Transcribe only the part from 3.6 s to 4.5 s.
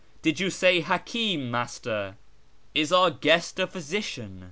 physician